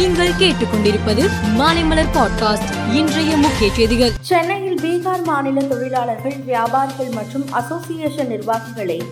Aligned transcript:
நீங்கள் 0.00 0.30
கேட்டுக்கொண்டிருப்பது 0.38 1.28
மாலைமலர் 1.58 2.12
பாட்காஸ்ட் 2.14 2.94
இன்றைய 2.94 3.36
முக்கிய 3.36 3.74
செய்திகள். 3.74 4.12
சென்னையில் 4.20 4.78
பீகார் 4.80 5.24
மாநில 5.24 5.60
தொழிலாளர்கள் 5.60 6.36
வியாபாரிகள் 6.46 7.08
மற்றும் 7.08 7.52
அசோசியேஷன் 7.52 8.26
நிர்வாகிகளை 8.26 9.02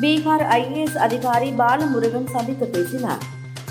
பீகார் 0.00 0.44
ஐஏஎஸ் 0.48 0.96
அதிகாரி 0.96 1.50
பாலமுருகன் 1.50 2.30
சந்தித்து 2.30 2.66
பேசினார். 2.66 3.18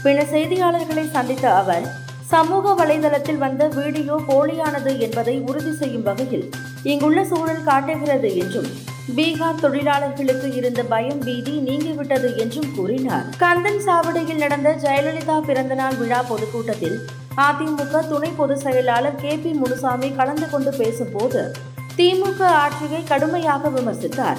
பின்னர் 0.04 0.32
செய்தியாளர்களை 0.32 1.12
சந்தித்த 1.12 1.56
அவர் 1.56 1.92
சமூக 2.28 2.86
வலைதளத்தில் 2.86 3.38
வந்த 3.38 3.68
வீடியோ 3.68 4.21
போலியானது 4.28 5.00
என்பதை 5.00 5.39
உறுதி 5.39 5.73
செய்யும் 5.73 6.04
வகையில் 6.04 6.50
இங்குள்ள 6.84 7.26
சூழல் 7.26 7.64
காட்டுகிறது 7.64 8.38
என்றும் 8.38 8.68
பீகார் 9.14 9.60
தொழிலாளர்களுக்கு 9.60 10.54
இருந்த 10.54 10.84
பயம் 10.84 11.20
பீதி 11.20 11.52
நீங்கிவிட்டது 11.52 12.38
என்றும் 12.38 12.76
கூறினார். 12.76 13.26
கந்தன் 13.38 13.82
சாவடியில் 13.86 14.38
நடந்த 14.38 14.76
ஜெயலலிதா 14.82 15.40
பிறந்தநாள் 15.40 15.96
விழா 15.96 16.22
பொதுக்கூட்டத்தில் 16.22 16.98
அதிமுக 17.38 18.08
துணை 18.08 18.30
பொதுச் 18.30 18.60
செயலாளர் 18.60 19.16
கே 19.16 19.36
பி 19.36 19.52
முனுசாமி 19.52 20.16
கலந்து 20.16 20.49
கொண்டு 20.49 20.73
பேசும்போது 20.77 21.55
திமுக 21.98 22.44
ஆட்சியை 22.44 23.04
கடுமையாக 23.04 23.70
விமர்சித்தார். 23.70 24.38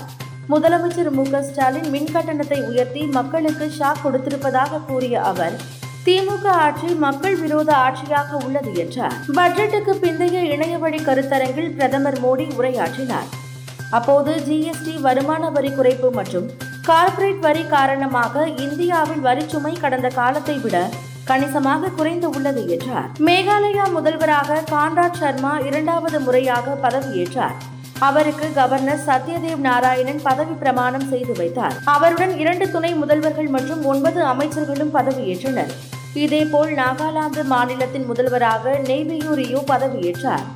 முதலமைச்சர் 0.49 1.11
மு 1.11 1.23
க 1.31 1.43
ஸ்டாலின் 1.43 1.89
மின் 1.89 2.13
கட்டணத்தை 2.13 2.61
உயர்த்தி 2.63 3.03
மக்களுக்கு 3.07 3.73
ஷாக் 3.79 4.05
கொடுத்திருப்பதாக 4.05 4.81
கூறிய 4.87 5.23
அவர் 5.23 5.57
திமுக 6.05 6.47
ஆட்சி 6.47 6.87
மக்கள் 6.87 7.37
விரோத 7.37 7.77
ஆட்சியாக 7.77 8.45
உள்ளது 8.45 8.75
என்றார். 8.75 9.15
பட்ஜெட்டுக்கு 9.35 9.95
பிந்தைய 10.03 10.43
இணையவழி 10.43 10.97
கருத்தரங்கில் 10.97 11.75
பிரதமர் 11.75 12.21
மோடி 12.21 12.49
உரையாற்றினார். 12.59 13.45
அப்போது 13.91 14.33
ஜிஎஸ்டி 14.49 15.01
வருமான 15.01 15.51
வரி 15.51 15.69
குறைப்பு 15.69 16.11
மற்றும் 16.11 16.47
கார்ப்பரேட் 16.87 17.39
வரி 17.39 17.67
காரணமாக 17.67 18.47
இந்தியாவில் 18.49 19.23
வரிச்சுமை 19.27 19.81
கடந்த 19.81 20.09
காலத்தை 20.09 20.59
விட 20.59 20.89
கணிசமாக 21.25 21.89
குறைந்து 21.89 22.31
உள்ளது 22.31 22.69
என்றார். 22.69 23.09
மேகாலயா 23.19 23.91
முதல்வராக 23.93 24.61
கான்ராட் 24.71 25.13
சர்மா 25.13 25.59
இரண்டாவது 25.59 26.21
முறையாக 26.21 26.77
பதவியேற்றார் 26.83 27.57
அவருக்கு 27.99 28.53
கவர்னர் 28.53 29.05
சத்யதேவ் 29.07 29.61
நாராயணன் 29.61 30.23
பதவி 30.23 30.53
பிரமாணம் 30.53 31.09
செய்து 31.09 31.33
வைத்தார். 31.33 31.77
அவருடன் 31.85 32.39
இரண்டு 32.39 32.71
துணை 32.71 32.95
முதல்வர்கள் 32.95 33.49
மற்றும் 33.49 33.85
ஒன்பது 33.85 34.23
அமைச்சர்களும் 34.25 34.95
பதவியேற்றனர் 34.95 35.73
இதேபோல் 36.15 36.73
நாகாலாந்து 36.75 37.45
மாநிலத்தின் 37.45 38.07
முதல்வராக 38.07 38.81
நெய்பியூரியோ 38.89 39.63
பதவியேற்றார் 39.73 40.47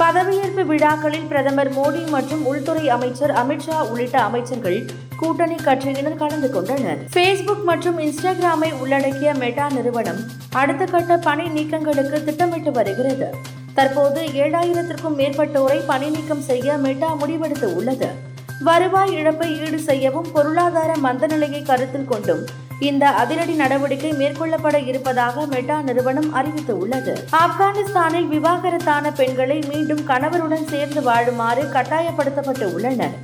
பதவியேற்பு 0.00 0.62
விழாக்களில் 0.70 1.26
பிரதமர் 1.30 1.70
மோடி 1.76 2.00
மற்றும் 2.14 2.46
உள்துறை 2.50 2.88
அமைச்சர் 2.94 3.32
அமித்ஷா 3.40 3.76
உள்ளிட்ட 3.90 4.16
அமைச்சர்கள் 4.20 4.78
கூட்டணி 5.16 5.54
கட்சியினர் 5.54 6.18
கலந்து 6.22 6.50
கொண்டனர். 6.50 7.00
ஃபேஸ்புக் 7.12 7.62
மற்றும் 7.64 7.98
இன்ஸ்டாகிராமை 7.98 8.70
உள்ளடக்கிய 8.80 9.34
மெட்டா 9.34 9.68
நிறுவனம் 9.68 10.20
அடுத்த 10.62 10.84
கட்ட 10.84 11.18
பணி 11.28 11.46
நீக்கங்களுக்கு 11.48 12.24
திட்டமிட்டு 12.24 12.72
வருகிறது. 12.72 13.28
தற்போது 13.74 14.22
ஏழாயிரத்திற்கும் 14.44 15.18
மேற்பட்டோரை 15.22 15.80
பணி 15.86 16.10
நீக்கம் 16.10 16.46
செய்ய 16.50 16.76
மெட்டா 16.86 17.10
முடிவெடுத்து 17.22 17.68
உள்ளது. 17.74 18.10
வருவாய் 18.60 19.12
இழப்பை 19.12 19.60
ஈடு 19.60 19.78
செய்யவும் 19.78 20.32
பொருளாதார 20.32 20.96
மந்த 20.96 21.26
நிலையை 21.26 21.62
கருத்தில் 21.62 22.04
கொண்டும் 22.04 22.44
இந்த 22.78 23.08
அதிரடி 23.08 23.52
நடவடிக்கை 23.52 24.12
மேற்கொள்ளப்பட 24.12 24.86
இருப்பதாக 24.86 25.46
மெட்டா 25.46 25.80
நிறுவனம் 25.80 26.34
அறிவித்துள்ளது. 26.34 27.14
ஆப்கானிஸ்தானில் 27.30 28.26
விவாகரத்தான 28.26 29.12
பெண்களை 29.12 29.62
மீண்டும் 29.68 30.04
கணவருடன் 30.04 30.66
சேர்ந்து 30.66 31.00
வாழுமாறு 31.00 31.64
கட்டாயப்படுத்தப்பட்டு 31.72 32.74
உள்ளனர் 32.74 33.14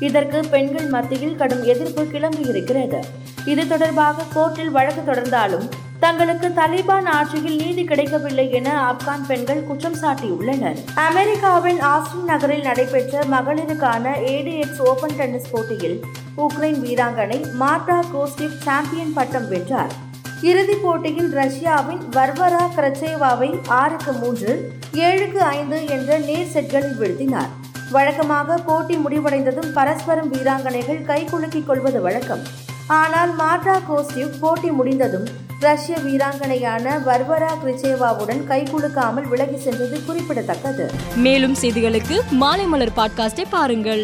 இதற்கு 0.00 0.40
பெண்கள் 0.50 0.86
மத்தியில் 0.86 1.36
கடும் 1.36 1.62
எதிர்ப்பு 1.62 2.02
கிளம்பியிருக்கிறது. 2.02 3.00
இது 3.44 3.68
தொடர்பாக 3.68 4.22
கோர்ட்டில் 4.34 4.70
வழக்கு 4.70 5.12
தொடர்ந்தாலும் 5.12 5.68
தங்களுக்கு 6.00 6.48
தலிபான் 6.48 7.06
ஆட்சியில் 7.06 7.56
நீதி 7.56 7.84
கிடைக்கவில்லை 7.84 8.50
என 8.50 8.68
ஆப்கான் 8.88 9.24
பெண்கள் 9.26 9.64
குற்றம் 9.64 9.96
சாட்டியுள்ளனர். 10.02 10.78
அமெரிக்காவின் 10.94 11.80
ஆஸ்டின் 11.80 12.24
நகரில் 12.26 12.60
நடைபெற்ற 12.60 13.22
மகளிருக்கான 13.30 14.14
ஏடிஎக்ஸ் 14.34 14.80
ஓபன் 14.80 15.16
டென்னிஸ் 15.16 15.50
போட்டியில் 15.50 16.00
உக்ரைன் 16.36 16.80
வீராங்கனை 16.84 17.38
மார்டா 17.60 17.98
கோஸ்டிவ் 18.14 18.56
சாம்பியன் 18.58 19.12
பட்டம் 19.12 19.48
வென்றார். 19.48 19.92
இறுதிப் 20.40 20.82
போட்டியில் 20.82 21.30
ரஷ்யாவின் 21.32 22.02
வர்வரா 22.12 22.64
கிரச்சேவாவை 22.76 23.50
ஆறுக்கு 23.66 24.12
மூன்று 24.12 24.72
ஏழுக்கு 24.94 25.42
ஐந்து 25.58 25.86
என்ற 25.86 26.18
நேர் 26.18 26.52
செட்களில் 26.54 26.98
வீழ்த்தினார். 27.00 27.52
வழக்கமாக 27.90 28.58
போட்டி 28.66 28.96
முடிவடைந்ததும் 28.96 29.72
பரஸ்பரம் 29.72 30.32
வீராங்கனைகள் 30.32 31.06
கைகுலுக்கிக் 31.12 31.64
கொள்வது 31.64 32.00
வழக்கம். 32.00 32.68
ஆனால் 32.98 33.32
மாட்ரா 33.38 33.78
கோஸ்டிவ் 33.88 34.30
போட்டி 34.40 34.70
முடிந்ததும் 34.70 35.26
ரஷ்ய 35.60 35.96
வீராங்கனையான 35.96 36.94
வர்வரா 37.06 37.50
கிரிச்சேவாவுடன் 37.62 38.40
கைகுலுக்காமல் 38.48 39.28
விலகி 39.28 39.58
சென்றது 39.58 40.04
குறிப்பிடத்தக்கது. 40.04 40.90
மேலும் 41.16 41.56
செய்திகளுக்கு 41.60 42.20
மாலைமலர் 42.40 42.92
பாட்காஸ்டை 42.96 43.44
பாருங்கள். 43.50 43.98